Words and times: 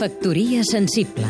Factoria 0.00 0.64
sensible. 0.64 1.26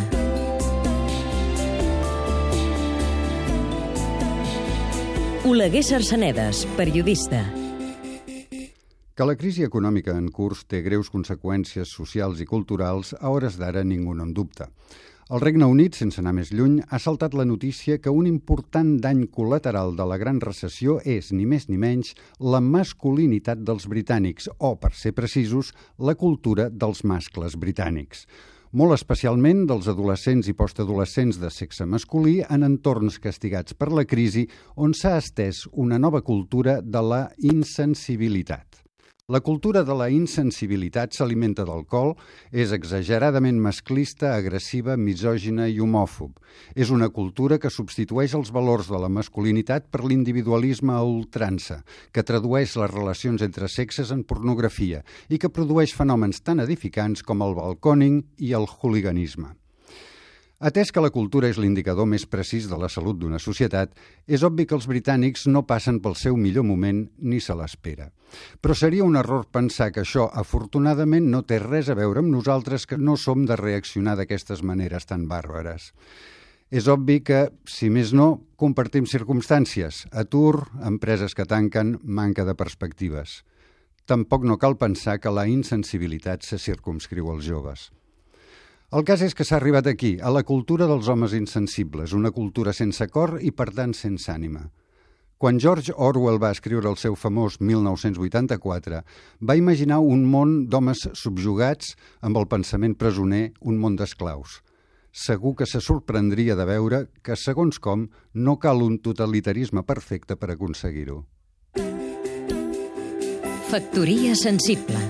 Oleguer 5.44 5.82
Sarsenedes, 5.82 6.68
periodista. 6.76 7.40
Que 9.10 9.26
la 9.26 9.34
crisi 9.34 9.66
econòmica 9.66 10.14
en 10.14 10.28
curs 10.30 10.62
té 10.70 10.84
greus 10.86 11.10
conseqüències 11.10 11.90
socials 11.90 12.38
i 12.38 12.46
culturals, 12.46 13.10
a 13.18 13.32
hores 13.34 13.58
d'ara 13.58 13.82
ningú 13.82 14.14
no 14.14 14.28
en 14.28 14.30
dubta. 14.38 14.68
El 15.34 15.42
Regne 15.42 15.66
Unit, 15.66 15.98
sense 15.98 16.22
anar 16.22 16.36
més 16.38 16.54
lluny, 16.54 16.78
ha 16.86 17.02
saltat 17.02 17.34
la 17.34 17.48
notícia 17.50 17.98
que 17.98 18.14
un 18.14 18.30
important 18.30 18.94
dany 19.02 19.24
col·lateral 19.34 19.96
de 19.98 20.06
la 20.06 20.20
gran 20.22 20.38
recessió 20.38 21.00
és, 21.02 21.32
ni 21.34 21.42
més 21.42 21.66
ni 21.66 21.74
menys, 21.74 22.14
la 22.38 22.62
masculinitat 22.62 23.66
dels 23.66 23.90
britànics, 23.90 24.46
o, 24.62 24.76
per 24.78 24.94
ser 24.94 25.10
precisos, 25.18 25.74
la 25.98 26.14
cultura 26.14 26.70
dels 26.70 27.02
mascles 27.02 27.58
britànics 27.58 28.28
molt 28.70 28.94
especialment 28.94 29.64
dels 29.66 29.88
adolescents 29.90 30.46
i 30.50 30.54
postadolescents 30.54 31.40
de 31.42 31.50
sexe 31.50 31.86
masculí 31.90 32.38
en 32.46 32.66
entorns 32.66 33.18
castigats 33.22 33.74
per 33.74 33.90
la 33.90 34.06
crisi 34.06 34.46
on 34.76 34.94
s'ha 34.94 35.16
estès 35.18 35.64
una 35.72 35.98
nova 35.98 36.22
cultura 36.22 36.78
de 36.80 37.02
la 37.02 37.24
insensibilitat. 37.52 38.79
La 39.30 39.38
cultura 39.46 39.84
de 39.86 39.94
la 39.94 40.08
insensibilitat 40.10 41.12
s'alimenta 41.14 41.62
d'alcohol, 41.62 42.16
és 42.50 42.72
exageradament 42.74 43.60
masclista, 43.62 44.32
agressiva, 44.34 44.96
misògina 44.98 45.68
i 45.70 45.78
homòfob. 45.78 46.32
És 46.74 46.90
una 46.90 47.12
cultura 47.14 47.60
que 47.62 47.70
substitueix 47.70 48.34
els 48.34 48.50
valors 48.50 48.90
de 48.90 48.98
la 48.98 49.12
masculinitat 49.20 49.86
per 49.86 50.02
l'individualisme 50.02 50.96
a 50.96 51.06
ultrança, 51.06 51.78
que 52.10 52.26
tradueix 52.26 52.74
les 52.82 52.90
relacions 52.90 53.46
entre 53.46 53.70
sexes 53.70 54.10
en 54.10 54.26
pornografia 54.26 55.04
i 55.28 55.38
que 55.38 55.54
produeix 55.54 55.94
fenòmens 55.94 56.42
tan 56.42 56.66
edificants 56.66 57.22
com 57.22 57.46
el 57.46 57.54
balcòning 57.54 58.24
i 58.42 58.50
el 58.58 58.66
hooliganisme. 58.66 59.59
Atès 60.60 60.90
que 60.92 61.00
la 61.00 61.08
cultura 61.08 61.48
és 61.48 61.56
l'indicador 61.56 62.04
més 62.04 62.26
precís 62.28 62.66
de 62.68 62.76
la 62.76 62.90
salut 62.92 63.16
d'una 63.16 63.38
societat, 63.40 63.94
és 64.28 64.42
obvi 64.44 64.66
que 64.68 64.74
els 64.76 64.84
britànics 64.90 65.46
no 65.48 65.62
passen 65.64 66.02
pel 66.04 66.18
seu 66.20 66.34
millor 66.36 66.66
moment 66.68 66.98
ni 67.16 67.38
se 67.40 67.54
l'espera. 67.56 68.10
Però 68.60 68.74
seria 68.76 69.06
un 69.06 69.16
error 69.16 69.46
pensar 69.48 69.88
que 69.94 70.02
això, 70.04 70.26
afortunadament, 70.28 71.30
no 71.32 71.40
té 71.48 71.62
res 71.62 71.88
a 71.88 71.96
veure 71.96 72.20
amb 72.20 72.28
nosaltres 72.34 72.84
que 72.84 72.98
no 73.00 73.16
som 73.16 73.46
de 73.48 73.56
reaccionar 73.56 74.18
d'aquestes 74.18 74.60
maneres 74.60 75.08
tan 75.08 75.24
bàrbares. 75.30 75.94
És 76.68 76.90
obvi 76.92 77.22
que, 77.24 77.46
si 77.64 77.88
més 77.88 78.12
no, 78.12 78.42
compartim 78.60 79.08
circumstàncies, 79.08 80.02
atur, 80.12 80.66
empreses 80.84 81.32
que 81.34 81.48
tanquen, 81.48 81.96
manca 82.04 82.44
de 82.44 82.52
perspectives. 82.54 83.40
Tampoc 84.04 84.44
no 84.44 84.58
cal 84.60 84.76
pensar 84.76 85.16
que 85.24 85.32
la 85.32 85.46
insensibilitat 85.48 86.44
se 86.44 86.60
circumscriu 86.60 87.32
als 87.32 87.48
joves. 87.48 87.88
El 88.90 89.04
cas 89.06 89.20
és 89.22 89.36
que 89.38 89.44
s'ha 89.46 89.54
arribat 89.60 89.86
aquí, 89.86 90.16
a 90.18 90.32
la 90.34 90.42
cultura 90.42 90.88
dels 90.90 91.06
homes 91.12 91.30
insensibles, 91.36 92.10
una 92.10 92.32
cultura 92.34 92.72
sense 92.74 93.06
cor 93.06 93.36
i, 93.38 93.52
per 93.54 93.68
tant, 93.76 93.92
sense 93.94 94.26
ànima. 94.32 94.64
Quan 95.38 95.60
George 95.62 95.94
Orwell 95.94 96.40
va 96.42 96.50
escriure 96.50 96.90
el 96.90 96.98
seu 96.98 97.14
famós 97.14 97.60
1984, 97.62 98.98
va 99.46 99.56
imaginar 99.56 100.00
un 100.02 100.24
món 100.32 100.56
d'homes 100.66 101.04
subjugats 101.14 101.94
amb 102.20 102.42
el 102.42 102.48
pensament 102.50 102.98
presoner, 102.98 103.52
un 103.62 103.78
món 103.78 103.94
d'esclaus. 103.94 104.58
Segur 105.14 105.54
que 105.62 105.70
se 105.70 105.78
sorprendria 105.78 106.58
de 106.58 106.66
veure 106.66 107.04
que, 107.22 107.38
segons 107.38 107.78
com, 107.78 108.08
no 108.34 108.58
cal 108.58 108.82
un 108.82 108.98
totalitarisme 108.98 109.86
perfecte 109.86 110.34
per 110.34 110.50
aconseguir-ho. 110.56 111.22
Factoria 113.70 114.34
sensible 114.34 115.09